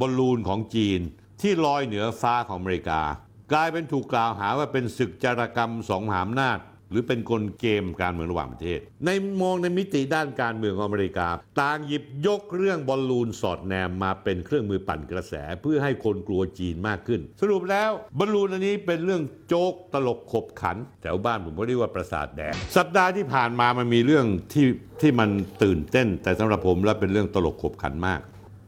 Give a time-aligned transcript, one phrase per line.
[0.00, 1.00] บอลลูนของจีน
[1.40, 3.00] ที่ลอยเหนือฟ้าของอเมริกา
[3.52, 9.10] กลายเป็นถูกกล่าวหาว่าเป็นศึกจารกรรมสองมหาอำนาจ หรือเป็นกลเกมการเมืองระหว่างประเทศ ใน
[9.42, 11.28] มองในมิติด้านการเมืองของอเมริกา
[11.60, 24.66] ต่างหยิบยกเรื่องบอลลูนสอดแนมมาเป็นเครื่องมือปั่นกระแสเพื่อให้คนกลัวจีนมากขึ้น สรุปแล้วบอลลูนอันนี้เป็นเรื่องโจกตลกขบขันแถวบ้านผมก็เรียกว่าประสาทแดงสัปดาห์ที่ผ่านมามันมีเรื่องที่
[25.00, 25.30] ที่มัน
[25.62, 28.20] ตื่นเต้น แต่สำหรับผมแล้วเป็นเรื่องตลกขบขันมาก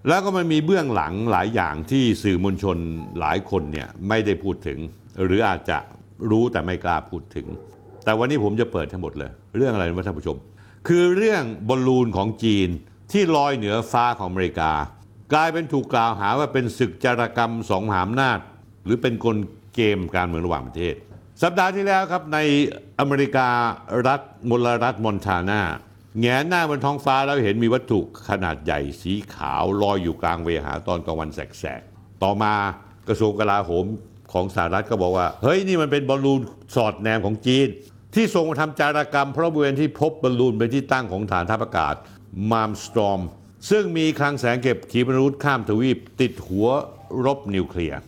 [0.07, 2.77] แล้วก็มันมีเบื้องหลังหลายอย่างที่สื่อมวลชน
[3.21, 4.79] หลายคนเนี่ยไม่ได้พูดถึง
[5.25, 5.79] หรืออาจจะ
[6.31, 7.47] รู้แต่ไม่กล้าพูดถึง
[8.05, 10.37] แต่วันนี้ผมจะเปิดทั้งหมดเลย เรื่องอะไรนะท่านผู้ชม
[10.89, 12.69] คือเรื่องบอลลูนของจีน
[13.13, 14.73] ที่ลอยเหนือฟ้าของอเมริกา
[15.33, 18.39] กลายเป็นถูกกล่าวหาว่าเป็นศึกจารกรรมสองหาอำนาจ
[18.85, 19.37] หรือเป็นกล
[19.75, 20.95] เกมการเมืองระหว่างประเทศ
[21.43, 22.39] สัปดาห์ที่แล้วครับใน
[23.01, 23.49] อเมริกา
[24.07, 24.21] รัฐ
[24.51, 25.61] มลรัฐมอนทานา
[26.21, 32.53] แงนหน้าบนท้องฟ้าแล้วเห็นมีวัตถุขนาดใหญ่สีขาวลอยอยู่กลางเวหาตอนกลางวันแสกๆ ต่อมา
[33.09, 33.87] กระทรวงกลาโหม
[34.33, 36.41] ของสหรัฐก็บอกว่า เฮ้ย นี่มันเป็นบอลลูน
[36.75, 37.67] สอดแนมของจีน
[38.15, 41.95] ที่ส่งมาทำจารกรรม เพราะบริเวณที่พบบอลลูนเป็นที่ตั้งของฐานทัพอากาศ
[42.51, 43.21] มามสตรอม
[43.71, 46.69] ซึ่งมีคลังแสงเก็บขีปนาวุธข้ามทวีป ติดหัว
[47.27, 47.99] รบนิวเคลียร์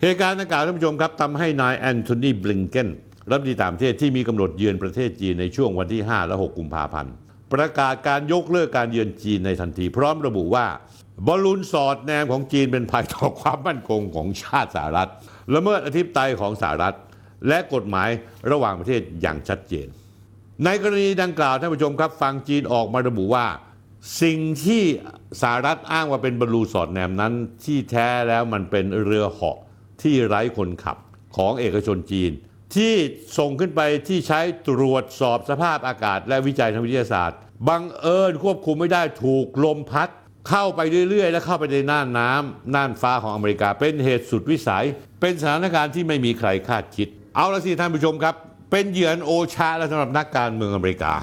[0.00, 2.88] เหตุการณ์ดังกล่าวท่านผู้ชมครับทำให้นายแอนโทนีบลิงเกน
[3.30, 7.14] รัฐมนตรีต่างประเทศที่มีกำหนดเยือนประเทศจีนในช่วงวันที่ 5 และ 6 กุมภาพันธ์
[7.52, 10.66] ประกาศการยกเลิกการเยือนจีนในทันที พร้อมระบุว่า
[11.26, 15.10] บอลลูนสอดแนมของจีนเป็นภัยต่อความมั่นคงของชาติสหรัฐ
[15.54, 16.96] ละเมิดอธิปไตยของสหรัฐ
[17.48, 18.08] และกฎหมาย
[18.50, 19.86] ระหว่างประเทศอย่างชัดเจน
[20.64, 23.46] ในกรณีดังกล่าวท่านผู้ชมครับ ฟังจีนออกมาระบุว่า
[24.22, 24.82] สิ่งที่
[25.42, 27.32] สหรัฐอ้างว่าเป็นบอลลูนสอดแนมนั้น
[27.64, 29.58] ที่แท้แล้วมันเป็นเรือเหาะ
[30.02, 30.96] ที่ไร้คนขับ
[31.36, 32.32] ของเอกชนจีน
[32.76, 32.94] ที่
[33.38, 37.38] ส่งขึ้นไปที่ใช้ตรวจสอบสภาพอากาศ และวิจัยทางวิทยาศาสตร์
[37.68, 40.08] บังเอิญควบคุมไม่ได้ถูกลมพัด
[40.48, 44.84] เข้าไปเรื่อย ๆ และเข้าไปในน่านน้ำน่านฟ้าของอเมริกา เป็นเหตุสุดวิสัย
[45.20, 48.34] เป็นสถานการณ์ที่ไม่มีใครคาดคิด เอาละสิท่านผู้ชมครับ
[48.70, 51.14] เป็นเหยื่อโอชาและสำหรับนักการเมืองอเมริกา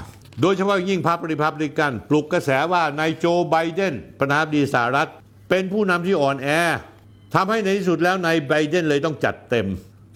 [0.42, 5.10] โดยเฉพาะยิ่งพรรคริพับลิกัน ปลุกกระแสว่านายโจไบเดนประธานาธิบดีสหรัฐ
[5.50, 6.48] เป็นผู้นำที่อ่อนแอ
[7.36, 9.68] ทำให้ในที่สุดแล้วนายไบเดนเลยต้องจัดเต็ม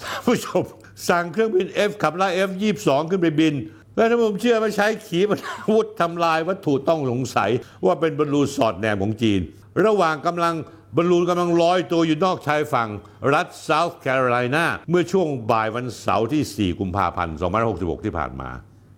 [0.03, 0.63] ท่านผู้ชม
[1.07, 3.53] สั่งเครื่องบิน F ขับไล่ F22 ขึ้นไปบิน
[3.95, 7.49] แล้วถ้าผมเชื่อว่าใช้ขีปนาวุธทำลายวัตถุต้องสงสัย
[7.85, 9.41] ว่าเป็นบอลลูนสอดแนมของจีน
[9.85, 10.55] ระหว่างกำลัง
[10.95, 12.89] บอลลูนกำลังลอยตัวอยู่นอกชายฝั่ง
[13.33, 17.35] รัฐเซาท์แคโรไลนาเมื่อช่วงบ่ายวันเสาร์ที่ 4 กุมภาพันธ์
[17.69, 18.49] 2566 ที่ผ่านมา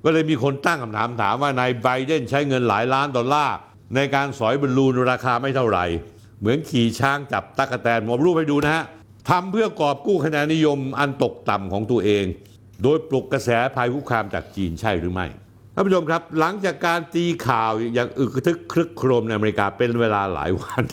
[0.04, 3.56] ก็เลยมีคนตั้งคำถามถามว่านายไบเดนใช้เงินหลายล้านดอลลาร์
[3.96, 5.86] ในการสอยบอลลูนราคาไม่เท่าไหร่
[6.40, 8.84] เหมือนขี่ช้างจับตั๊กแตนผมรูปให้ดูนะฮะ
[9.30, 12.26] ทำเพื่อกอบกู้คะแนนนิยมอันตกต่ำของตัวเอง
[12.84, 15.28] โดยปลุกกระแสภัยคุกคามจากจีนใช่หรือไม่
[15.74, 20.84] ท่านผู้ชมครับหลังจากการตีข่าวอย่างอึกทึกครึกโครมในอเมริกาเป็นเวลาหลายวัน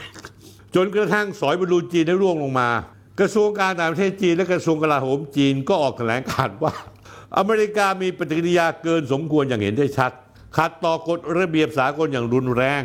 [0.75, 2.69] จนกระทั่งสอยบอลลูนจีนได้ร่วงลงมา
[3.21, 6.73] กระทรวงการต่างประเทศจีนและกระทรวงกลาโหมจีนก็ออกแถลงการณ์ว่า
[7.39, 10.13] อเมริกามีปฏิกิริยาเกินสมควรอย่างเห็นได้ชัด
[10.57, 12.83] ขัดต่อกฎระเบียบสากลอย่างรุนแรง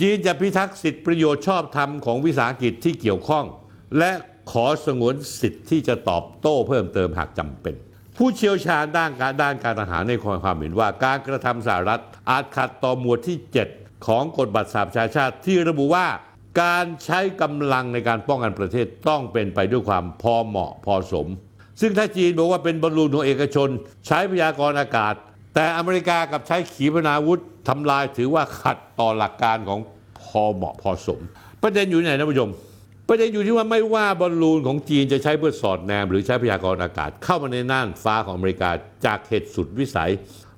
[0.00, 3.44] จีนจะพิทักษ์สิทธิประโยชน์ชอบธรรมของวิสาหกิจที่เกี่ยวข้อง
[3.98, 4.12] และ
[4.50, 7.74] ขอสงวนสิทธิ์ที่จะตอบโต้เพิ่มเติมหากจำเป็น
[8.16, 10.12] ผู้เชี่ยวชาญด้านการด้านการทหารใน
[10.44, 13.38] ความเห็นว่า การกระทำสหรัฐอาจขัดต่อหมวดที่
[13.72, 16.06] 7 ของกฎบัตรสหประชาชาติที่ระบุว่า
[16.62, 21.26] การใช้กำลังในการป้องกันประเทศต้องเป็นไปด้วยความพอเหมาะพอสม
[21.80, 23.68] ซึ่งถ้าจีนบอกว่าเป็นบอลลูนของเอกชน
[24.06, 25.14] ใช้พยากรณ์อากาศ
[25.54, 29.80] แต่อเมริกากับใช้ขีปนาวุธทำลายถือว่าขัดต่อหลักการของ
[30.20, 31.20] พอเหมาะพอสม
[31.62, 32.50] ประเด็นอยู่ไหนนะผู้ชม
[33.08, 38.70] ประเด็นอยู่ที่ว่าไม่ว่าบอลลูนของจีนจะใช้เพื่อสอดแนม หรือใช้พยากรณ์อากาศเข้ามาในน่านฟ้าของอเมริกา
[39.06, 40.12] จากเหตุสุดวิสัย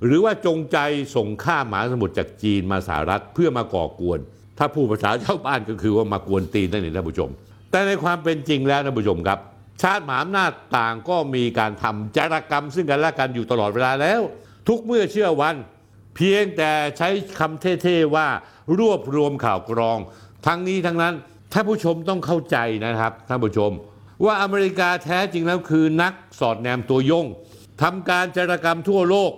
[0.04, 0.78] หรือว่าจงใจ
[1.16, 4.18] ส่งข้ามมหาสมุทรจากจีนมาสหรัฐเพื่อมาก่อกวน
[4.58, 7.30] ถ้าผู้ภาษาชาวบ้านก็คือว่ามากวนตีนนั่นเองท่านผู้ชม
[7.70, 9.38] แต่ในความเป็นจริงแล้วท่านผู้ชมครับ
[9.82, 14.20] ชาติมหาอำนาจต่างก็มีการทำจารกรรม ซึ่งกันและกันอยู่ตลอดเวลาแล้ว
[14.68, 15.56] ทุกเมื่อเชื่อวัน
[16.16, 17.08] เพียงแต่ใช้
[17.38, 18.26] คำเท่ๆว่า
[18.78, 19.98] รวบรวมข่าวกรอง
[20.46, 21.14] ทั้งนี้ทั้งนั้น
[21.58, 23.70] ท่านผู้ชมต้องเข้าใจนะครับท่านผู้ชม
[24.24, 27.26] ว่าอเมริกาแท้จริงแล้วคือนักสอดแนมตัวยง
[27.82, 29.32] ทำการจารกรรมทั่วโลก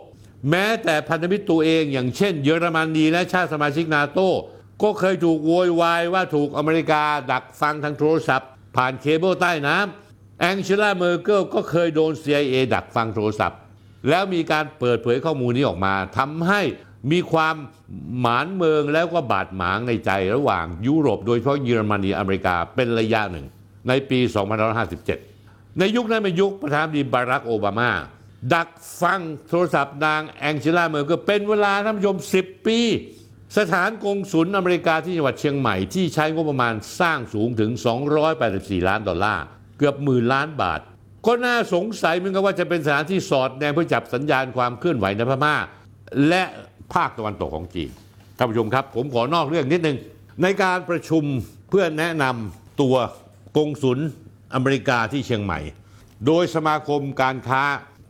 [0.50, 4.30] แม้แต่พันธมิตรตัวเองอย่างเช่น เยอรมนีและชาติสมาชิกนาโต้
[4.82, 13.58] ก็เคยถูกโวยวายว่าถูกอเมริกาดักฟังทางโทรศัพท์ ผ่านเคเบิลใต้น้ำแองเกลา แมร์เคิลก็เคยโดน CIA ดักฟังโทรศัพท์
[14.08, 16.60] แล้วมีการเปิดเผยข้อมูลนี้ออกมาทำให้
[17.10, 17.56] มีความ
[18.20, 23.46] หมางเมินแล้วก็บาดหมางในใจระหว่างยุโรป โดยเฉพาะเยอรมนีอเมริกาเป็นระยะหนึ่ง
[23.88, 24.18] ในปี
[24.98, 27.90] 2557 ในยุคนั้นเป็นยุคประธานาธิบดีบารักโอบามา
[28.52, 28.68] ดัก
[29.00, 32.78] ฟังโทรศัพท์นางแองเจล่าเมอร์กลเป็นเวลาท่านผู้ชม 10 ปี
[33.58, 37.70] สถานกงศุลอเมริกาที่จังหวัดเชียงใหม่ที่ใช้งบประมาณสร้างสูงถึง
[38.30, 39.44] 284 ล้านดอลลาร์
[39.78, 40.80] เกือบหมื่นล้านบาท
[41.26, 45.56] ก็น่าสงสัยเหมือนกันว่าจะเป็นสถานที่สอดแนมเพื่อจับสัญญาณความเคลื่อนไหวในพม่า
[46.28, 46.44] และ
[46.94, 47.90] ภาคตะวันตกของจีน
[48.37, 49.96] ท่านผู้ชมครับ ผมขอนอกเรื่องนิดนึง
[50.43, 51.25] ในการประชุม
[51.70, 52.96] เพื่อแนะนำตัว
[53.56, 53.99] กงศุล
[54.55, 55.61] อเมริกาที่เชียงใหม่
[56.26, 57.62] โดยสมาคมการค้า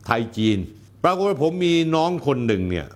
[0.05, 0.57] ไทยจีน
[1.03, 2.87] ปรากฏว่าผมมีน้องคนหนึ่งเนี่ย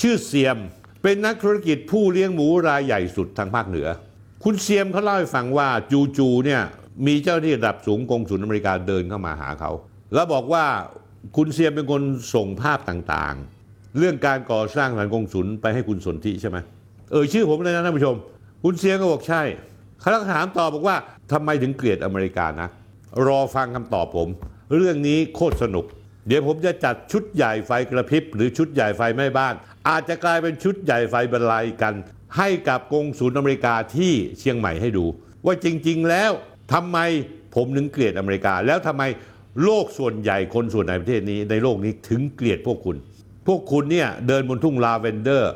[0.00, 0.58] ชื่อเซียม
[1.02, 3.88] เป็นนักธุรกิจผู้เลี้ยงหมูรายใหญ่สุดทางภาคเหนือ
[4.44, 5.68] คุณเซียมเขาเล่าให้ฟังว่า
[6.18, 6.62] จูๆเนี่ย
[7.06, 9.70] มีเจ้าที่ระดับสูงกงศุลอเมริกาเดินเข้ามาหาเขา
[10.14, 10.64] แล้วบอกว่า
[11.36, 12.02] คุณเซียมเป็นคน
[12.34, 13.55] ส่งภาพต่างๆ
[13.98, 16.58] เรื่องการก่อสร้างสถานกงศุลไปให้คุณสนธิใช่ไหม
[17.10, 18.16] เออชื่อผมเลยนะท่านผู้ชม
[18.62, 19.42] คุณเซียมก็บอกใช่
[20.00, 20.96] เขาถามต่อบอกว่า
[21.32, 22.68] ทำไมถึงเกลียดอเมริกานะ
[23.26, 24.28] รอฟังคำตอบผม
[24.76, 25.84] เรื่องนี้โคตรสนุก
[26.26, 29.54] เดี๋ยวผมจะจัดชุดใหญ่ไฟกระพริบ หรือชุดใหญ่ไฟแม่บ้าน
[29.88, 31.94] อาจจะกลายเป็นชุดใหญ่ไฟบรรลัยกัน
[32.36, 35.04] ให้กับกงศูนย์อเมริกาที่เชียงใหม่ให้ดู
[35.44, 36.30] ว่าจริง ๆ แล้ว
[36.72, 36.98] ทำไม
[37.54, 39.02] ผมถึงเกลียดอเมริกา แล้วทำไม
[39.64, 42.96] โลกส่วนใหญ่คนส่วนในประเทศนี้ในโลกนี้ถึงเกลียดพวกคุณ
[43.46, 45.52] พวกคุณเนี่ยเดินบนทุ่งลาเวนเดอร์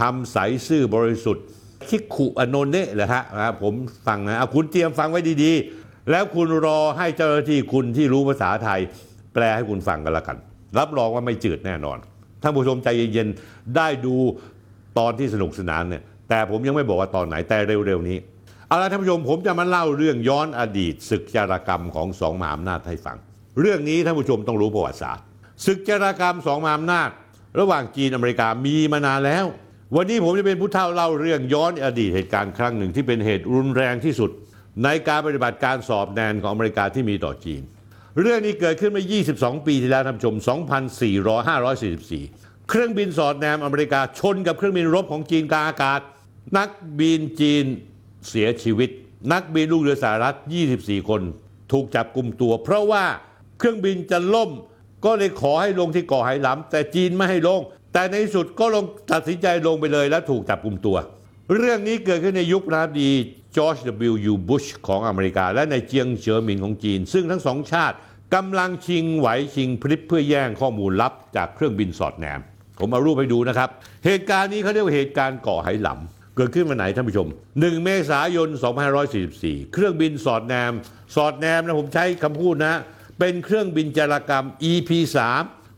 [0.00, 0.36] ทำใส
[0.68, 1.44] ซื่อบริสุทธิ์
[1.88, 3.74] คิกขุอาโนเนะเนี่ยเหรอฮะนะครับผม
[4.06, 8.80] ฟังนะเอาคุณเตรียมฟังไว้ดีๆ แล้วคุณรอให้เจ้าหน้าที่คุณที่รู้ภาษาไทย
[9.34, 10.36] แปลให้คุณฟังกันละกัน
[10.78, 11.98] รับรองว่าไม่จืดแน่นอน
[12.42, 14.14] ท่านผู้ชมใจเย็นๆ ได้ดู
[14.98, 18.16] ตอนที่สนุกสนานเนี่ยแต่ผมยังไม่บอกว่าตอนไหนแต่เร็วๆนี้
[18.66, 23.16] เอาละท่านผู้ชมผมจะมาเล่าเรื่องย้อนอดีตศึกจารกรรมของสองมหาอำนาจให้ฟัง
[23.60, 25.24] เรื่องนี้ท่านผู้ชมต้องรู้ประวัติศาสตร์
[25.66, 27.10] ศึกจารกรรมสองมหาอำนาจ
[27.58, 29.46] ระหว่างจีนอเมริกามีมานานแล้ว
[29.96, 34.30] วันนี้ผมจะเป็นผู้เท่าเล่าเรื่องย้อนอดีตเหตุการณ์ครั้งหนึ่งที่เป็นเหตุรุนแรงที่สุด
[34.84, 37.62] ในการปฏิบัติการสอบแนนของอเมริกาที่มีต่อจีน
[38.20, 39.06] เรื่องนี้เกิดขึ้นเมื่อ
[39.36, 40.34] 22 ปีที่แล้วท่านผู้ชม
[40.92, 46.00] 2444 เครื่องบินสอดแนมอเมริกาชนกับเครื่องบินรบของจีนกลางอากาศ
[46.58, 46.68] นัก
[46.98, 47.64] บินจีน
[48.28, 48.90] เสียชีวิต
[49.32, 50.36] นักบินลูกเรือสหรัฐ
[50.72, 51.22] 24 คน
[51.72, 53.04] ถูกจับกลุ่มตัว เพราะว่า
[53.58, 54.50] เครื่องบินจะล่ม
[55.04, 57.60] ก็เลยขอให้ลงที่เกาะไหหลำแต่จีนไม่ให้ลง
[57.92, 60.96] แต่ในสุดก็ลงตัดสินใจลงไปเลยและถูกจับกลุ่มตัว
[61.56, 63.10] เรื่องนี้เกิดขึ้นในยุครานาดี
[63.56, 63.76] จอร์จ
[64.10, 64.14] W.
[64.32, 64.34] U.
[64.48, 67.96] Bush ของอเมริกา และในเจียงเฉิหมินของจีน ซึ่งทั้งสองชาติ
[68.34, 72.40] กำลังชิงไหวชิงพลิบเพื่อแย่งข้อมูลลับจากเครื่องบินสอดแนม
[72.80, 73.68] ผมเอารูปให้ดูนะครับ
[74.06, 78.48] เหตุการณ์นี้เขาเรียกว่าเหตุการณ์เกาะไหหลำเกิดขึ้นวันไหนท่านผู้ชม 1 เมษายน
[79.10, 80.72] 2544 เครื่องบินสอดแนม
[81.16, 82.74] สอดแนมนะผมใช้คำพูดนะ
[83.20, 85.16] เป็นเครื่องบินจารกรรม EP3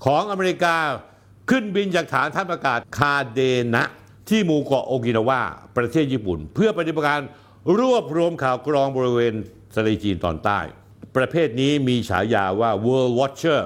[0.04, 0.76] ของอเมริกา
[1.50, 3.40] ขึ้นบินจากฐานทัพอากาศคาเด
[3.74, 3.84] นะ
[4.28, 5.40] ที่หมู่เกาะโอกินาวา
[5.76, 7.20] ประเทศญี่ปุ่น เพื่อปฏิบัติการ
[7.78, 9.34] รวบรวมข่าวกรองบริเวณ
[9.74, 10.60] ทะเลจีนตอนใต้
[11.16, 13.62] ประเภทนี้มีฉายาว่า World Watcher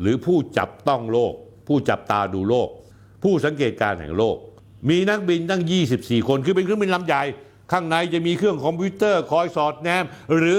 [0.00, 1.34] หรือผู้จับต้องโลก
[1.66, 2.68] ผู้จับตาดูโลก
[3.22, 4.36] ผู้สังเกตการณ์แห่งโลก
[4.88, 5.62] มีนักบินตั้ง
[5.96, 7.22] 24 คน คือเป็นเครื่องบินลำใหญ่
[7.72, 10.04] ข้างในจะมีเครื่องคอมพิวเตอร์คอยสอดแนม
[10.36, 10.58] หรือ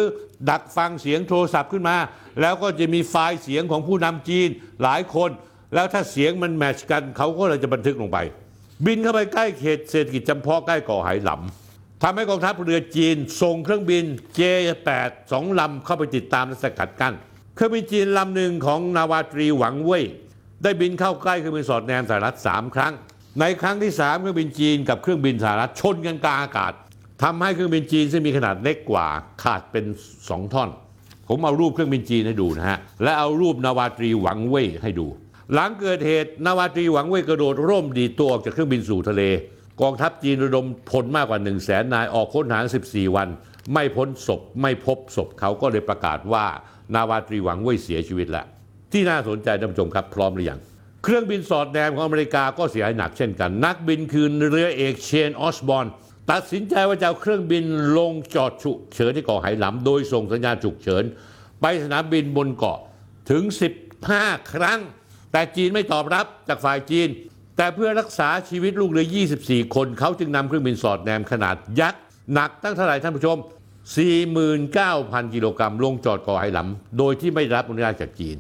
[0.50, 1.98] ดักฟังเสียงโทรศัพท์ขึ้นมา
[2.42, 4.50] แล้วก็จะมีไฟล์เสียงของผู้นำจีน
[4.84, 5.30] หลายคน
[5.74, 8.18] แล้วถ้าเสียงมัน match กันเขาก็เลยจะบันทึกลงไป
[8.86, 14.04] บินเข้าไปใกล้เขตเศรษฐกิจจำเพาะใกล้เกาะไหหลำทำให้กองทัพเรือจีนส่งเครื่องบิน
[14.40, 17.14] J8 สองลำเข้าไปติดตามและสกัดกั้น
[17.56, 20.04] เครื่องบินจีนลำหนึ่งของนาวาตรีหวังเว่ย
[20.64, 22.94] ได้บินเข้าใกล้เครื่องบินสอดแนมสหรัฐสามครั้ง
[23.40, 26.74] ในครั้งที่3เครื่องบินจีนกับเครื่องบินสหรัฐชนกันกลางอากาศ
[27.24, 29.08] ทำให้เครื่องบินจีนซึ่งมีขนาดเล็กกว่า
[29.44, 29.86] ขาดเป็น
[30.20, 30.70] 2 ท่อน
[31.30, 35.08] ผมเอารูปเครื่องบินจีนให้ดูนะฮะ และเอารูปนาวาตรีหวังเว่ยให้ดู
[35.54, 39.24] หลังเกิดเหตุนาวาตรีหวังเว่ยกระโดดร่มดีตัวออกจากเครื่องบินสู่ทะเล
[39.82, 43.28] กองทัพจีนระดมพลมากกว่า1 0 0 0 0แสนนายออกค้นหา 14 วัน
[43.74, 46.46] ไม่พ้นศพไม่พบศพเขาก็เลยประกาศว่า
[46.96, 48.46] นาวาตรีหวังเว่ยเสียชีวิตแล้ว
[48.92, 50.60] ที่น่าสนใจท่านผู้ชมครับพร้อมหรือยัง
[51.04, 55.88] เครื่องบินสอดแนมของอเมริกาก็เสียหายหนักเช่นกัน นักบินคือเรือเอกเชนออสบอร์น
[56.32, 57.64] ตัดสินใจว่าจะเอาเครื่องบิน
[57.98, 61.04] ลงจอดฉุกเฉินที่เกาะไหหลำโดยส่งสัญญาณฉุกเฉิน
[61.62, 62.80] ไปสนามบินบนเกาะ
[63.32, 63.44] ถึง
[63.98, 64.80] 15 ครั้ง
[65.32, 67.08] แต่จีนไม่ตอบรับจากฝ่ายจีน
[67.58, 69.08] แต่เพื่อรักษาชีวิตลูกเรือ
[69.42, 72.02] 24 คนเขาจึงนำเครื่องบินสอดแนมขนาดยักษ์
[72.34, 73.38] หนักตั้งเท่าไหร่ท่านผู้ชม
[74.16, 78.38] 49,000 กิโลกรัมลงจอดเกาะไหหลำโดยที่ไม่รับอนุญาตจากจีน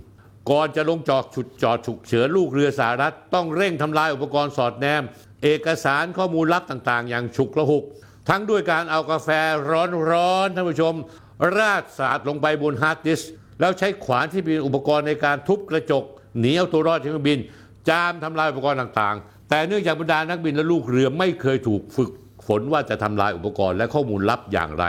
[0.49, 5.03] ก่อนจะลงจอดฉุดจอดฉุกเฉินลูกเรือสหรัฐต้องเร่งทำลายอุปกรณ์สอดแนม
[5.43, 7.83] เอกสารข้อมูลลับต่างๆ อย่างฉุกละหุก
[8.29, 9.29] ทั้งด้วยการเอากาแฟ
[10.11, 10.93] ร้อนๆท่านผู้ชม
[11.57, 16.03] ราดสาดลงไปบนฮาร์ดดิสก์แล้วใช้ขวานที่เป็นอุปกรณ์ในการทุบกระจก
[16.39, 17.39] หนีเอาตัวรอดจากเครื่องบิน
[17.89, 22.11] จามทำลายอุปกรณ์ต่างๆ แต่เนื่องจากบรรดานักบินและลูกเรือไม่เคยถูกฝึก
[22.47, 24.85] ฝนว่าจะทำลายอุปกรณ์และข้อมูลลับอย่างไร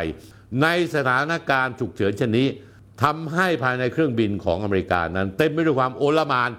[0.62, 2.46] ในสถานการณ์ฉุกเฉินเช่นนี้
[3.02, 6.50] ทำให้ภายในเครื่องบินของอเมริกานั้น เต็มไปด้วยความโอลมาน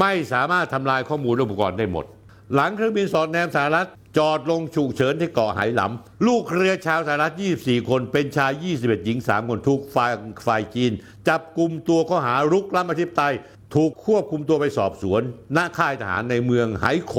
[0.00, 2.04] ไม่สามารถทำลายข้อมูลอุปกรณ์ได้หมด
[2.54, 10.12] หลังเครื่องบินสอดแนมสหรัฐจอดลงฉุกเฉินที่เกาะไหหลำ ลูกเรือชาวสหรัฐ 24 คน เป็นชาย 21 หญิง 3 คนถูกฝ่าย
[10.46, 10.92] ฝ่ายจีน
[11.28, 13.34] จับกลุ่มตัวข้อหารุกล้ำอธิปไตย
[13.74, 15.22] ถูกควบคุมตัวไปสอบสวน
[15.56, 17.14] ณค่ายทหารในเมืองไหโค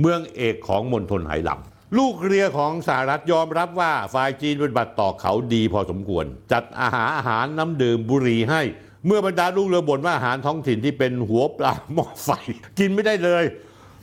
[0.00, 8.62] เมืองเอกของมณฑลไหหลำลูกเรือของสหรัฐยอมรับว่าฝ่ายจีนปฏิบัติต่อเขาดีพอสมควร จัดอาหารอาหารน้ำดื่มบุหรี่ให้
[9.06, 12.30] เมื่อบรรดาลูกเรือบ่นว่าอาหารท้องถิ่นที่เป็นหัวปลาหม้อไฟ
[12.78, 13.44] กินไม่ได้เลย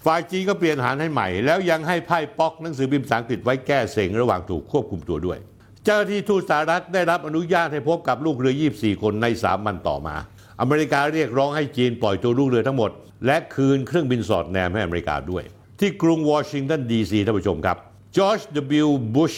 [0.05, 5.37] ฝ่ายจีนก็เปลี่ยนอาหารให้ใหม่ แล้วยังให้ไพ่ป๊อกหนังสือพิมพ์ภาษาอังกฤษไว้แก้เซงระหว่างถูกควบคุมตัวด้วย
[5.83, 10.15] เจ้าหน้าที่ทูตสหรัฐได้รับอนุญาตให้พบกับลูกเรือ 24 คนใน 3 วันต่อมา
[10.61, 12.91] อเมริกาเรียกร้องให้จีนปล่อยตัวลูกเรือทั้งหมด
[13.25, 15.43] และคืนเครื่องบินสอดแนมให้อเมริกาด้วย
[15.79, 17.77] ที่กรุงวอชิงตันดีซีท่านผู้ชมครับ
[18.17, 18.39] จอร์จ
[18.83, 18.87] W.
[19.15, 19.33] บุช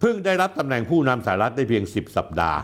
[0.00, 2.58] เพิ่งได้รับตำแหน่งผู้นำสหรัฐได้เพียง 10 สัปดาห์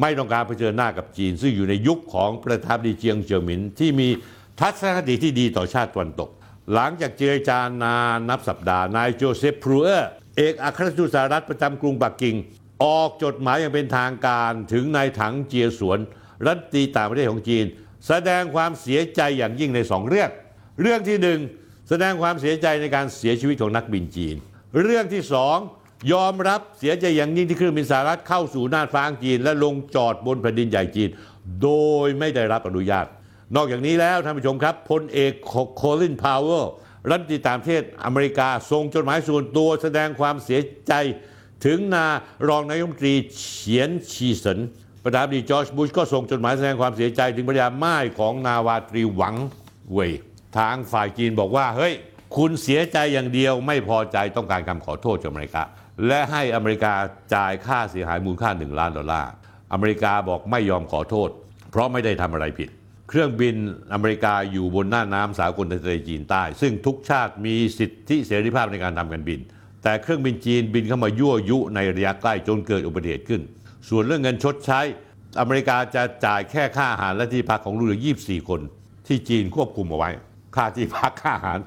[0.00, 4.08] ไม่ต้องการเผชิญหน้ากับจีน ซึ่งอยู่ในยุคของประธานาธิบดีเจียงเจิ้หมินที่มี
[4.60, 6.30] ทัศนคติที่ดีต่อชาติตะวันตก
[6.74, 12.36] หลังจากเจรจานานนับสัปดาห์ นายโจเซฟพรูเออร์ เอกอัครราชทูตสหรัฐประจำกรุงปักกิ่ง
[12.84, 15.98] ออกจดหมายอย่างเป็นทางการถึงนายถังเจียสวน
[16.46, 17.64] รัฐตีต่างประเทศของจีน
[18.08, 20.30] แสดงความเสียใจอย่างยิ่งในสองเรื่อง
[20.80, 21.38] เรื่องที่หนึ่ง
[21.88, 24.36] แสดงความเสียใจในการเสียชีวิตของนักบินจีน
[24.82, 25.56] เรื่องที่สอง
[26.12, 31.08] ยอมรับเสียใจอย่างยิ่งที่เครื่องบินสหรัฐเข้าสู่น่านฟ้าของจีน และลงจอดบนแผ่นดินใหญ่จีน
[31.62, 31.70] โด
[32.04, 33.06] ยไม่ได้รับอนุญาต
[33.56, 35.32] นอกจากนี้แล้วท่านผู้ชมครับพลเอก
[35.76, 36.64] โคลินพาวเวล
[37.08, 40.92] รัฐมนตรีต่างประเทศอเมริกาส่งจดหมายส่วนตัวแสดงความเสียใจ
[41.64, 42.06] ถึงนา
[42.48, 44.58] รองนายกรัฐมนตรีเฉียนฉีเชิน
[45.04, 49.34] ประธานาธิบดีจอร์จบุชก็ส่งจดหมายแสดงความเสียใจถึงภรรยาม่ายของนาวาตรีหวัง
[49.92, 50.12] เว่ย
[50.58, 51.94] ทางฝ่ายจีนบอกว่าเฮ้ย
[52.36, 55.62] คุณเสียใจอย่างเดียวไม่พอจีนต้องการคำขอโทษจากอเมริกา
[56.06, 56.92] และให้อเมริกา
[57.34, 59.30] จ่ายค่าเสียหายมูลค่า 1 ล้านดอลลาร์
[59.72, 61.28] อเมริกาบอกไม่ยอมขอโทษ
[61.70, 62.68] เพราะไม่ได้ทำอะไรผิด
[63.14, 63.56] เครื่องบิน
[63.92, 69.40] อเมริกาอยู่บนหน้าน้ำสากลทะเลจีนใต้ ซึ่งทุกชาติมีสิทธิเสรีภาพในการทำการบิน
[69.82, 73.40] แต่เครื่องบินจีนบินเข้ามายั่วยุในระยะใกล้จนเกิดอุบัติเหตุขึ้น
[73.88, 74.80] ส่วนเรื่องเงินชดใช้
[75.40, 78.60] อเมริกาจะจ่ายแค่ค่าอาหารและที่พักของลูกเรือ 24 คน
[79.06, 80.10] ที่จีนควบคุมเอาไว้
[80.56, 81.58] ค่าที่พักค่าอาหาร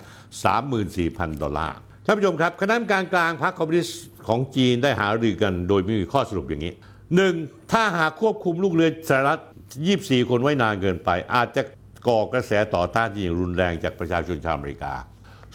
[0.67, 6.73] 34,000 ดอลลาร์ท่านผู้ชมครับคณะกรรมการกลางพรรคคอมมิวนิสต์ของจีนได้หารือกัน โดยม่มีข้อสรุปอย่างนี้
[7.15, 7.33] หนึ่ง
[7.71, 9.41] ถ้าหากควบคุมลูกเรือสหรัฐ
[9.83, 11.61] 24 คนไว้นานเกินไป อาจจะ
[12.07, 14.93] ก่อกระแสต่อต้านที่อย่างรุนแรงจากประชาชนชาวอเมริกา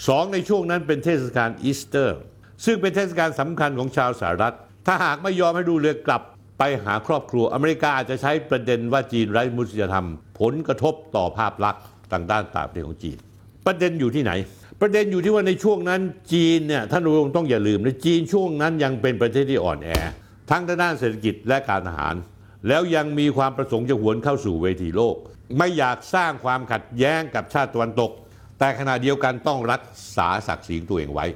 [0.08, 2.18] สองในช่วงนั้นเป็นเทศกาลอีสเตอร์
[2.64, 4.54] ซึ่งเป็นเทศกาลสำคัญของชาวสหรัฐ
[4.86, 6.22] ถ้าหากไม่ยอมให้ดูเรือกลับ
[6.58, 10.06] ไปหาครอบครัวอเมริกาอาจจะใช้ประเด็นว่าจีนไร้มนุษยธรรม
[10.40, 13.16] ผลกระทบต่อภาพลักษณ์ต่างด้านต่างประเทศของจีน
[13.66, 14.32] ประเด็นอยู่ที่ไหน
[14.80, 16.00] ประเด็นอยู่ที่ว่าในช่วงนั้น
[16.32, 19.88] จีนเนี่ยท่านผู้ชมต้องอย่าลืมนะจีนช่วงนั้นยังเป็นประเทศที่อ่อนแอ
[20.50, 22.14] ทั้งด้านเศรษฐกิจและการทหาร
[22.68, 25.16] แล้วยังมีความประสงค์จะหวนเข้าสู่เวทีโลก
[25.58, 28.10] ไม่อยากสร้างความขัดแย้งกับชาติตะวันตก
[28.58, 29.82] แต่ขณะเดียวกันต้องรัก
[30.16, 31.26] ษาศักดิ์ศรีของตัวเองไว้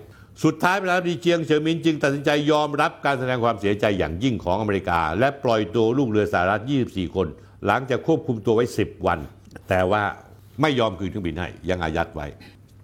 [0.45, 7.27] สุดท้ายไปแล้วดีเจียงเฉิมินจึงตัดสินใจยอมรับการแสดงความเสียใจอย่างยิ่งของอเมริกา และปล่อยตัวลูกเรือสหรัฐ 24 คน
[7.67, 9.19] หลังจากควบคุมตัวไว้ 10 วัน
[9.69, 10.03] แต่ว่า
[10.61, 12.27] ไม่ยอมคืนเครื่องบินให้ยังอายัดไว้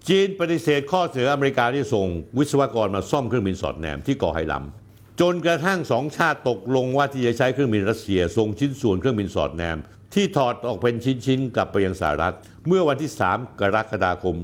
[0.08, 2.06] จีนปฏิเสธข้อเสนออเมริกาที่ส่ง
[2.38, 4.89] วิศวกรมาซ่อมเครื่องบินสอดแนมที่กาะไหหลำ
[5.20, 9.78] จนกระทั่งสองชาติตกลงว่าที่จะใช้เครื่องบินรัสเซียส่งชิ้นส่วนเครื่องบินสอดแนม
[10.14, 10.94] ที่ถอดออกเป็น
[11.26, 12.34] ชิ้นๆกลับไปยังสหรัฐ
[12.66, 14.36] เมื่อวันที่ 3 กรกฎาคม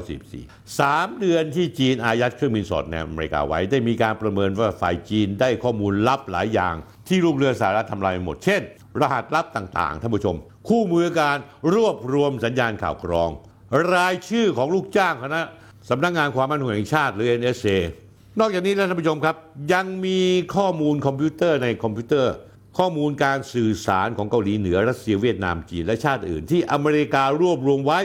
[0.00, 6.74] 2544 3 เดือนที่จีนอายัดเครื่องบินสอดแนมอเมริกาไว้ ได้มีการประเมินว่าฝ่ายจีนได้ข้อมูลลับหลายอย่าง
[7.08, 8.62] ที่ลูกเรือสหรัฐทำลายหมด เช่น
[9.00, 10.36] รหัสลับต่างๆท่านผู้ชม
[10.68, 11.38] คู่มือการ
[11.74, 13.30] รวบรวมสัญญาณข่าวกรอง
[13.94, 15.42] รายชื่อของลูกจ้างคณะ
[15.90, 17.68] สำนักงานความมั่นคงแห่งชาติหรือ NSA
[18.40, 19.36] นอกจากนี้แล้วท่านผู้ชมครับ
[19.72, 20.20] ยังมี
[20.56, 22.34] ข้อมูลคอมพิวเตอร์ในคอมพิวเตอร์
[22.78, 28.00] ข้อมูลการสื่อสารของเกาหลีเหนือรัสเซียเวียดนามจีนและชาติอื่น ที่อเมริการวบรวมไว้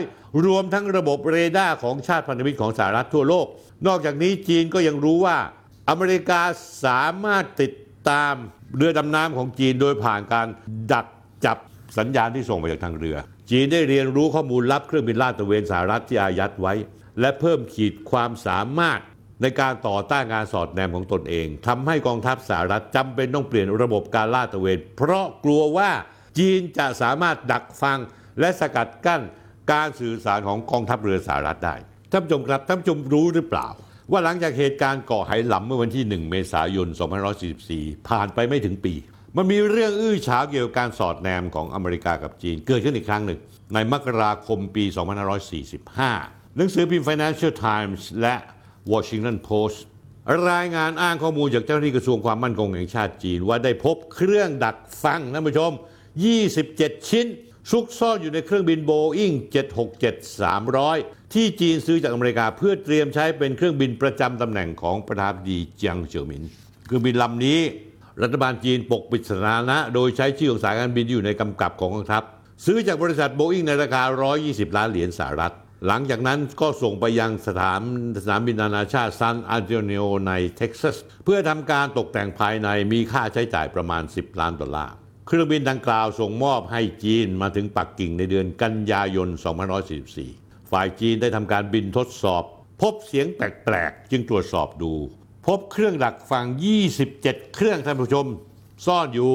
[0.46, 3.46] รวมทั้งระบบเรดาร์ของชาติพันธมิตรของสหรัฐทั่วโลก
[3.86, 5.36] นอกจากนี้จีนก็ยังรู้ว่า
[5.88, 6.40] อเมริกา
[6.84, 7.72] สามารถติด
[8.10, 8.34] ตาม
[8.76, 10.46] เรือดำน้ำของจีนโดยผ่านการ
[10.92, 11.06] ดัก
[11.44, 11.58] จับ
[11.98, 13.16] สัญญาณที่ส่งมาจากทางเรือ
[13.50, 16.74] จีนได้เรียนรู้ข้อมูลลับเครื่องบินลาดตระเวนสหรัฐที่อายัดไว้
[17.20, 19.00] และเพิ่มขีดความสามารถ
[19.42, 25.90] ในการต่อต้านการสอดแนมของตนเองทำให้กองทัพสหรัฐจำเป็นต้องเปลี่ยนระบบการลาดตระเวน เพราะกลัวว่า
[26.38, 27.98] จีนจะสามารถดักฟัง
[28.40, 29.22] และสกัดกั้น
[29.72, 31.74] การสื่อสารของกองทัพเรือสหรัฐได้
[32.10, 33.68] ท่านผู้ชมครับท่านผู้ชมรู้หรือเปล่า
[34.10, 36.88] ว่าหลังจากเหตุการณ์เกาะไหหลำเมื่อวันที่ 1 เมษายน
[37.48, 38.94] 2544 ผ่านไปไม่ถึงปี
[39.36, 43.38] มันมีเรื่องอื้อฉาวเกี่ยวกับการสอดแนมของอเมริกากับจีน เกิดขึ้นอีกครั้งหนึ่ง
[43.74, 44.84] ในมกราคมปี
[45.70, 48.36] 2545 หนังสือพิมพ์ Financial Times และ
[48.92, 49.78] Washington Post
[50.50, 55.72] รายงานอ้างข้อมูลจากเจ้าหน้าที่กระทรวงความมั่นคงแห่งชาติจีน ว่าได้พบเครื่องดักฟังท่านผู้ชม
[56.40, 57.26] 27 ชิ้น
[57.70, 59.32] ซุกซ่อนอยู่ในเครื่องบินโบอิ้ง
[60.12, 66.42] 767-300 ที่จีนซื้อจากอเมริกาเพื่อเตรียมใช้เป็นเครื่องบินประจำตำแหน่งของประธานาธิบดีเจียงเจ๋อหมิน
[66.86, 67.60] เครื่องบินลำนี้
[68.22, 72.22] รัฐบาลจีนปกปิดสถานะ โดยใช้ชื่อของสายการบินที่อยู่ในกำกับของกองทัพ
[72.66, 74.02] ซื้อจากบริษัทโบอิ้งในราคา
[74.40, 75.54] 120 ล้านเหรียญสหรัฐ
[75.86, 77.80] หลังจากนั้นก็ส่งไปยังสถาน
[78.24, 84.94] สนามบินนานาชาติซานอันโตนิโอในเท็กซัส เพื่อทำการตกแต่งภายในมีค่าใช้จ่ายประมาณ 10 ล้านดอลลาร์
[85.26, 89.28] เครื่องบินดังกล่าวส่งมอบให้จีนมาถึงปักกิ่งในเดือนกันยายน
[90.00, 92.44] 2544 ฝ่ายจีนได้ทำการบินทดสอบ
[92.82, 94.92] พบเสียงแปลกๆ จึงตรวจสอบดู
[95.46, 96.44] พบเครื่องดักฟัง
[97.00, 98.26] 27 เครื่องท่านผู้ชม
[98.86, 99.30] ซ่อนอยู่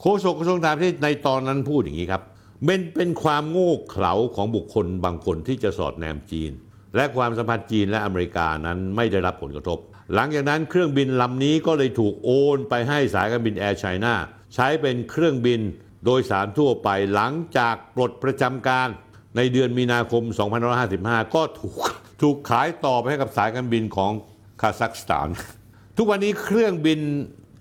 [0.00, 2.22] โฆษกกระทรวงต่างประเทศในตอนนั้นพูดอย่างนี้ครับ
[2.66, 6.52] เป็นเป็นความโง่เขลาของบุคคลบางคนที่จะสอดแนมจีน
[6.96, 9.78] และความสัมพันธ์จีนและอเมริกานั้นไม่ได้รับผลกระทบ
[10.14, 14.14] หลังจากนั้นเครื่องบินลำนี้ก็เลยถูกโอนไปให้สายการบินแอร์ไชน่า
[14.54, 15.60] ใช้เป็นเครื่องบิน
[16.04, 18.88] โดยสารทั่วไปหลังจากปลดประจำการ
[19.36, 20.22] ในเดือนมีนาคม
[20.78, 21.74] 2555 ก็ถูก
[22.22, 24.12] ถูกขายต่อไปให้กับสายการบินของ
[24.60, 25.28] คาซัคสถาน
[25.96, 27.00] ทุกวันนี้เครื่องบิน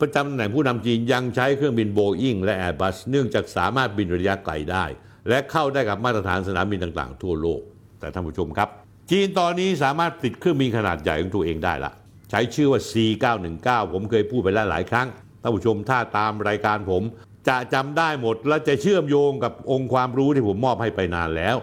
[0.01, 4.85] ประจำตำแหน่งผู้นำจีนยังใช้เครื่องบินโบอิงและ Airbus เนื่องจากสามารถบินระยะไกลได้
[5.29, 7.61] และเข้าได้กับมาตรฐานสนามบินต่างๆ ทั่วโลก
[7.99, 8.69] แต่ท่านผู้ชมครับ
[9.11, 11.91] จีนตอนนี้สามารถผลิตเครื่องบินขนาดใหญ่ของตัวเองได้ละ
[12.29, 15.07] ใช้ชื่อว่า C919 ผมเคยพูดไปแล้วหลายครั้ง
[15.41, 17.03] ท่านผู้ชมถ้าตามรายการผม
[17.47, 21.57] จะจำได้หมดและจะเชื่อมโยงกับองค์ความรู้ที่ผมมอบให้ไปนานแล้ว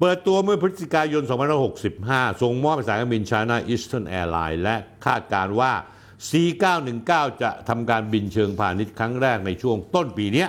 [0.00, 1.22] เปิดตัวเมื่อพฤศจิกายน
[1.82, 4.76] 2565 ส่งมอบให้สายการบิน China Eastern Airlines และ
[5.06, 5.72] คาดการณ์ว่า
[6.28, 10.46] C919 จะทำการบินเชิงพาณิชย์ครั้งแรกในช่วงต้นปีนี้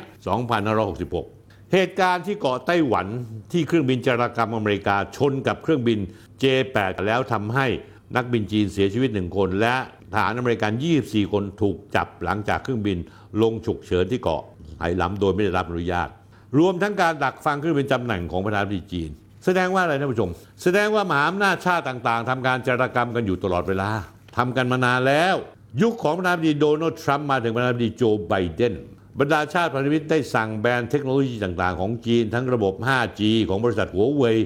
[0.83, 3.07] 2566 เหตุการณ์ที่เกาะไต้หวัน
[3.51, 5.99] ที่เครื่องบินจารกรรมอเมริกาชนกับเครื่องบิน
[6.41, 7.67] J8 แล้วทำให้
[8.15, 9.75] นักบินจีนเสียชีวิตหนึ่งคน และ
[10.13, 10.71] ทหารอเมริกัน
[11.01, 12.97] 24 คนถูกจับหลังจากเครื่องบิน
[13.41, 14.41] ลงฉุกเฉินที่เกาะ
[14.79, 16.09] ไหหลำโดยไม่ได้รับอนุญาต
[16.57, 19.09] รวมทั้งการดักฟังเครื่องบินตำแหน่งของประธานาธิบดีจีน
[19.45, 20.29] แสดงว่าอะไรท่านผู้ชม
[20.63, 23.89] แสดงว่ามหาอำนาจชาติต่างๆทำการจารกรรมกันอยู่ตลอดเวลา
[24.37, 25.35] ทำกันมานานแล้ว
[25.81, 28.73] ยุคของประธานาธิบดีโดนัลด์ทรัมป์มาถึงประธานาธิบดีโจไบเดน
[29.19, 34.37] บรรดาชาติพันธมิตรได้สั่งแบนเทคโนโลยีต่างๆ ของจีนทั้งระบบ 5G ของบริษัทหัวเว่ย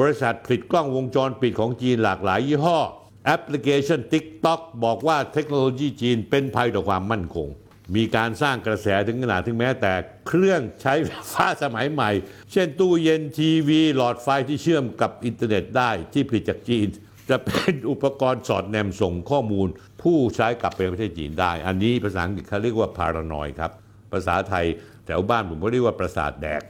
[0.00, 2.78] บริษัทผลิตกล้องวงจรปิดของจีนหลากหลายยี่ห้อ
[3.24, 7.48] แอปพลิเคชัน TikTok บอกว่าเทคโนโลยีจีนเป็นภัยต่อความมั่นคง
[7.94, 9.92] มีการสร้างกระแสถึงขนาดถึงแม้แต่
[10.26, 12.10] เครื่องใช้ไฟฟ้าสมัยใหม่
[12.52, 16.88] เช่นตู้เย็นทีวี หลอดไฟที่เชื่อมกับอินเทอร์เน็ตได้ที่ผลิตจากจีน
[17.30, 19.68] จะเป็นอุปกรณ์สอดแนมส่งข้อมูล
[20.02, 23.70] ผู้ใช้กลับไปประเทศจีนได้ อันนี้ภาษาอังกฤษเขาเรียกว่า paranoid ครับ
[24.12, 24.66] ภาษาไทย
[25.06, 26.62] แถวบ้านผมก็เรียกว่าประสาทแดก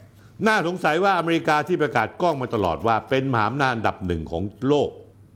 [0.47, 4.91] น่าสงสัยว่าอเมริกาที่ประกาศกล้องมาตลอดว่าเป็นมหาอำนาจอันดับหนึ่งของโลก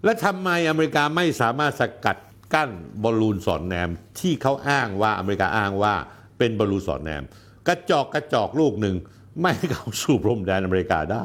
[0.04, 2.16] และทำไมอเมริกาไม่สามารถสกัด
[2.54, 2.70] กั้น
[3.02, 3.88] บอลลูนสอดแนม
[4.20, 5.94] ที่เขาอ้างว่าอเมริกาอ้างว่า
[6.38, 7.22] เป็นบอลลูนสอดแนม
[7.68, 8.96] กระจอกกระจอกลูกหนึ่ง
[9.40, 11.24] ไม่ให้เข้าสู่พรมแดนอเมริกาได้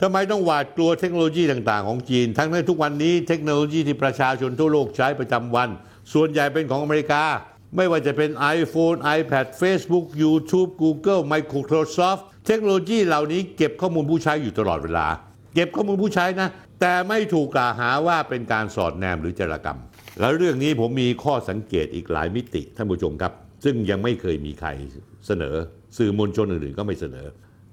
[0.00, 5.68] ทำไมต้องหวาดกลัวเทคโนโลยีต่าง ๆ ของจีน ทั้งที่ทุกวันนี้เทคโนโลยีที่ประชาชนทั่วโลกใช้ประจำวัน
[6.12, 7.22] ส่วนใหญ่เป็นของอเมริกา
[7.76, 15.06] ไม่ว่าจะเป็น iPhone iPad Facebook YouTube Google Microsoft เทคโนโลยีเหล่านี้เก็บข้อมูลผู้ใช้อยู่ตลอดเวลา
[15.54, 16.48] เก็บข้อมูลผู้ใช้นะ
[16.80, 19.78] แต่ไม่ถูกกล่าวหาว่าเป็นการสอดแนมหรือจารกรรม
[20.20, 23.32] แล้วเรื่องนี้ผมมีข้อสังเกตอีกหลายมิติท่านผู้ชมครับ
[23.64, 24.68] ซึ่งยังไม่เคยมีใคร
[25.26, 25.54] เสนอ
[25.98, 27.26] สื่อมวลชนอื่นๆก็ไม่เสนอ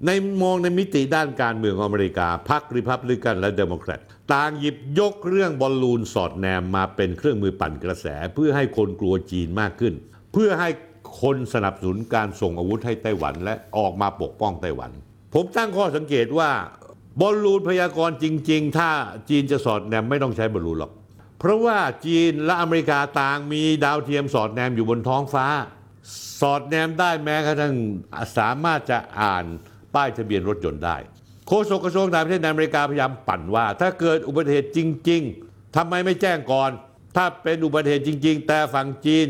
[0.06, 0.10] ใน
[0.42, 4.00] มองในมิติด้านการเมืององอเมริกาพรรคริพับลิกันและเดโมแครต
[4.32, 9.94] ต่างหยิบยกเรื่องบอลลูนสอดแนมมาเป็นเครื่องมือปั่นกระแส เพื่อให้คนกลัวจีนมากขึ้น
[10.32, 10.68] เพื่อให้
[11.22, 14.90] คนสนับสนุนการส่งอาวุธให้ไต้หวันและออกมาปกป้องไต้หวัน
[15.34, 16.50] ผมตั้งข้อสังเกตว่า
[17.20, 18.90] บอลลูนพยากรณ์จริง ๆ ถ้า
[19.28, 20.92] จีนจะสอดแนมไม่ต้องใช้บอลลูนหรอก
[21.38, 25.46] เพราะว่าจีนและอเมริกาต่างมีดาวเทียมสอดแนมอยู่บนท้องฟ้า
[26.40, 27.74] สอดแนมได้แม้กระทั่ง
[28.38, 29.44] สามารถจะอ่าน
[29.94, 30.96] ป้ายทะเบียนรถยนต์ได้
[31.46, 34.78] โฆษกกระทรวงต่างประเทศในอเมริกาพยายามปั่นว่า ถ้าเกิดอุบัติเหตุจ
[35.10, 36.70] ริง ๆทำไมไม่แจ้งก่อน
[37.16, 39.26] ถ้าเป็นอุบัติเหตุจริง ๆ แต่ฝั่งจีน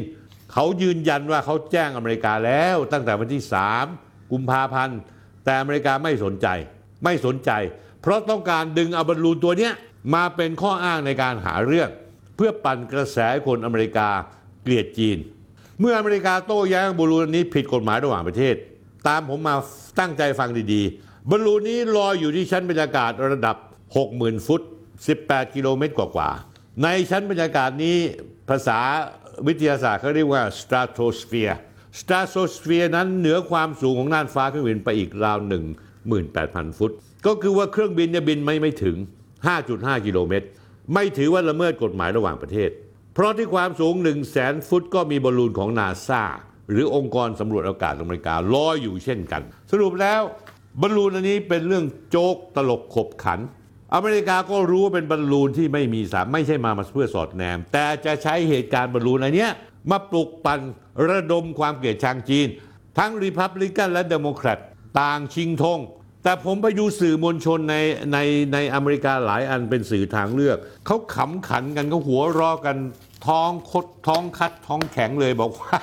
[0.52, 3.42] เขายืนยันว่าเขาแจ้งอเมริกาแล้วตั้งแต่วันที่
[3.86, 4.98] 3 กุมภาพันธ์
[5.44, 6.46] แต่อเมริกาไม่สนใจ
[7.04, 7.50] ไม่สนใจ
[8.02, 9.72] เพราะต้องการดึงเอาบอลลูนตัวเนี้ย
[10.14, 11.90] มาเป็นข้ออ้างในการหาเรื่อง
[12.36, 14.08] เพื่อปั่นกระแสคนอเมริกา
[14.62, 15.18] เกลียดจีน
[15.80, 18.54] เมื่ออเมริกาโต้แย้งบอลลูนนี้ผิดกฎหมายระหว่างประเทศ
[19.08, 19.54] ตามผมมา
[20.00, 23.56] ตั้งใจฟังดีๆ บอลลูนนี้ลอยอยู่ที่ชั้นบรรยากาศระดับ
[24.00, 24.62] 60,000 ฟุต
[25.06, 27.96] 18 กิโลเมตรกว่าๆ ในชั้นบรรยากาศนี้
[28.48, 28.78] ภาษา
[29.46, 31.56] วิทยาศาสตร์เขาเรียกว่า stratosphere
[32.00, 35.38] stratosphere นั้นเหนือความสูงของน่านฟ้าเครื่องบินไปอีกราว
[36.08, 36.90] 18,000 ฟุต
[37.26, 38.96] ก็คือว่าเครื่องบินเนี่ยบินไม่ไม่ถึง
[39.50, 40.46] 5.5 กิโลเมตร
[40.94, 42.70] ไม่ถือว่าละเมิดกฎหมายระหว่างประเทศ
[43.14, 46.22] เพราะที่ความสูง 1 0 0 0 0แสนฟุตก็มีบอลลูนของนาซา
[46.70, 50.22] หรือองค์กรสำรวจอากาศอเมริกาลอยอยู่เช่นกัน สรุปแล้ว
[50.80, 53.40] บอลลูนอันนี้เป็นเรื่องโจกตลกขบขัน
[53.94, 59.48] อเมริกาก็รู้ว่าเป็นบอลลูนที่ไม่มีสารไม่ใช่มามาเพื่อสอดแนม แต่จะใช้เหตุการณ์บอลลูนอันนี้
[59.90, 60.60] มาปลุกปั่น
[61.08, 62.46] ระดมความเกลียดชังจีน
[62.98, 64.58] ทั้งรีพับลิกันและเดโมแครต
[65.00, 65.80] ต่างชิงธง
[66.22, 67.76] แต่ผมไปดูสื่อมวลชนใน
[68.12, 68.18] ใน
[68.52, 72.76] ในอเมริกาหลายอันเป็นสื่อทางเลือก เขาขำขันกันเขาหัวรอกัน
[73.26, 75.78] ท้องคดท้องคัดท้องแข็งเลยบอกว่า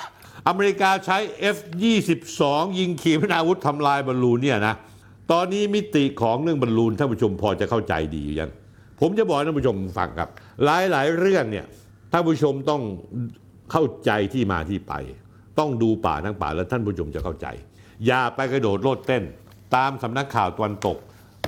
[0.47, 1.17] อเมริกาใช้
[1.55, 2.41] F22
[2.79, 4.75] ยิงขีปนาวุธทำลายบอลลูนเนี่ยนะ
[5.31, 8.51] ตอนนี้มิติของเรื่องบอลลูนท่านผู้ชมพอจะเข้าใจดีอยู่ยัง
[8.99, 10.29] ผมจะบอกท่านผู้ชมฟังครับ
[10.65, 11.65] หลายหลายๆเรื่องเนี่ย
[12.11, 12.81] ท่านผู้ชมต้อง
[13.71, 14.93] เข้าใจที่มาที่ไป
[15.59, 17.47] ต้องดูป่าทั้งป่าแล้วท่านผู้ชมจะเข้าใจ
[18.05, 19.23] อย่าไปกระโดดโลดเต้น
[19.75, 20.97] ตามสำนักข่าวตะวันตก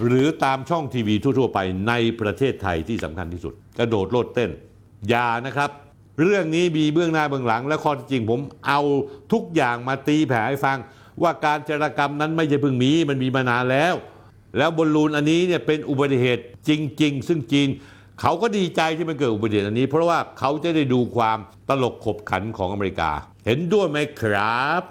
[0.06, 4.52] หรือตามช่องทีวีทั่วๆไปในประเทศไทยที่สำคัญที่สุด กระโดดโลดเต้น
[5.10, 5.70] อย่านะครับ
[6.22, 8.82] เรื่องนี้มีเบื้องหน้าเบื้องหลัง และข้อจริงผมเอา
[9.34, 10.78] ทุกอย่างมาตีแผ่ให้ฟัง
[11.22, 13.94] ว่าการจรกรรมนั้นไม่ใช่เพิ่งมีมันมีมานานแล้ว
[14.58, 17.68] แล้วบอลลูนอันนี้เนี่ยเป็นอุบัติเหตุจริง ๆ ซึ่งจีน
[18.22, 21.38] เขาก็ดีใจที่มันเกิดอุบัติเหตุอันนี้ เพราะว่าเขาจะได้ดูความ
[21.70, 23.12] ตลกขบขันของอเมริกา
[23.46, 24.82] เห็นด้วยไหมครับ